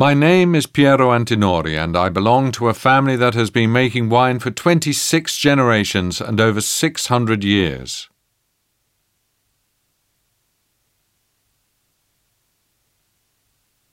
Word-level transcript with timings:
My 0.00 0.14
name 0.14 0.54
is 0.54 0.64
Piero 0.64 1.10
Antinori, 1.10 1.76
and 1.76 1.94
I 1.94 2.08
belong 2.08 2.52
to 2.52 2.68
a 2.68 2.72
family 2.72 3.16
that 3.16 3.34
has 3.34 3.50
been 3.50 3.70
making 3.70 4.08
wine 4.08 4.38
for 4.38 4.50
26 4.50 5.36
generations 5.36 6.22
and 6.22 6.40
over 6.40 6.62
600 6.62 7.44
years. 7.44 8.08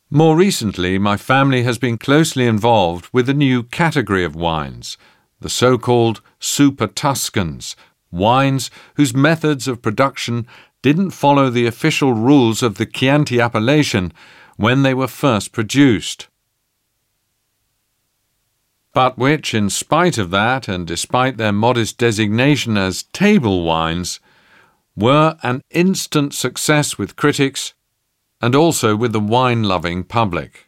More 0.10 0.38
recently, 0.38 0.98
my 0.98 1.18
family 1.18 1.64
has 1.64 1.78
been 1.78 1.98
closely 1.98 2.48
involved 2.48 3.10
with 3.12 3.28
a 3.28 3.34
new 3.34 3.64
category 3.64 4.24
of 4.24 4.34
wines, 4.34 4.98
the 5.42 5.50
so 5.50 5.78
called 5.78 6.22
Super 6.40 6.88
Tuscans, 6.88 7.76
wines 8.12 8.72
whose 8.96 9.14
methods 9.14 9.68
of 9.68 9.82
production 9.82 10.48
didn't 10.82 11.12
follow 11.12 11.50
the 11.50 11.68
official 11.68 12.14
rules 12.14 12.64
of 12.64 12.78
the 12.78 12.86
Chianti 12.86 13.42
appellation 13.42 14.14
when 14.58 14.84
they 14.84 14.94
were 14.94 15.08
first 15.08 15.52
produced. 15.52 16.28
But 18.94 19.18
which, 19.18 19.54
in 19.54 19.70
spite 19.70 20.18
of 20.18 20.32
that, 20.32 20.68
and 20.68 20.86
despite 20.86 21.38
their 21.38 21.52
modest 21.52 21.98
designation 21.98 22.78
as 22.78 23.04
table 23.14 23.64
wines, 23.64 24.20
were 24.96 25.38
an 25.44 25.62
instant 25.70 26.34
success 26.34 26.98
with 26.98 27.16
critics 27.16 27.76
and 28.42 28.56
also 28.56 28.96
with 28.96 29.14
the 29.14 29.20
wine 29.20 29.64
loving 29.64 30.04
public. 30.04 30.67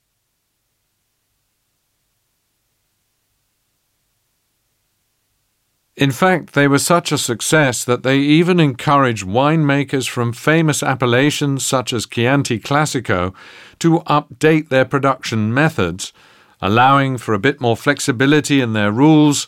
In 6.00 6.12
fact, 6.12 6.54
they 6.54 6.66
were 6.66 6.80
such 6.80 7.12
a 7.12 7.18
success 7.18 7.84
that 7.84 8.04
they 8.04 8.20
even 8.20 8.58
encouraged 8.58 9.28
winemakers 9.28 10.08
from 10.08 10.32
famous 10.32 10.82
appellations 10.82 11.66
such 11.66 11.92
as 11.92 12.06
Chianti 12.06 12.58
Classico 12.58 13.36
to 13.80 14.00
update 14.08 14.70
their 14.70 14.86
production 14.86 15.54
methods, 15.54 16.14
allowing 16.62 17.18
for 17.18 17.34
a 17.34 17.40
bit 17.40 17.60
more 17.60 17.76
flexibility 17.76 18.62
in 18.62 18.72
their 18.72 18.94
rules, 18.94 19.48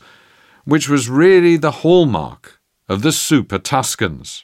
which 0.66 0.90
was 0.90 1.10
really 1.10 1.56
the 1.56 1.72
hallmark 1.72 2.60
of 2.90 3.02
the 3.02 3.14
Super 3.14 3.58
Tuscans. 3.58 4.44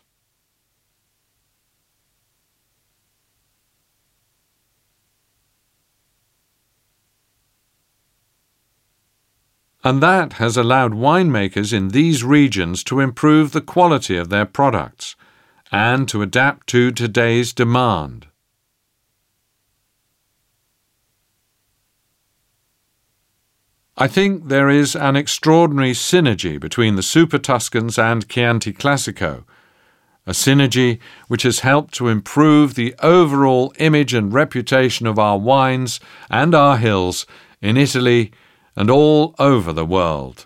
And 9.87 10.03
that 10.03 10.33
has 10.33 10.57
allowed 10.57 10.91
winemakers 10.91 11.71
in 11.71 11.87
these 11.87 12.21
regions 12.21 12.83
to 12.83 12.99
improve 12.99 13.53
the 13.53 13.61
quality 13.61 14.17
of 14.17 14.27
their 14.27 14.45
products 14.45 15.15
and 15.71 16.09
to 16.09 16.21
adapt 16.21 16.67
to 16.67 16.91
today's 16.91 17.53
demand. 17.53 18.27
I 23.95 24.09
think 24.09 24.49
there 24.49 24.69
is 24.69 24.93
an 24.93 25.15
extraordinary 25.15 25.93
synergy 25.93 26.59
between 26.59 26.97
the 26.97 27.01
Super 27.01 27.37
Tuscans 27.37 27.97
and 27.97 28.27
Chianti 28.27 28.73
Classico, 28.73 29.45
a 30.25 30.31
synergy 30.31 30.99
which 31.29 31.43
has 31.43 31.59
helped 31.59 31.93
to 31.93 32.09
improve 32.09 32.75
the 32.75 32.93
overall 32.99 33.73
image 33.79 34.13
and 34.13 34.33
reputation 34.33 35.07
of 35.07 35.17
our 35.17 35.37
wines 35.37 36.01
and 36.29 36.53
our 36.53 36.75
hills 36.75 37.25
in 37.61 37.77
Italy 37.77 38.33
and 38.77 38.91
all 38.91 39.33
over 39.39 39.73
the 39.73 39.85
world. 39.85 40.45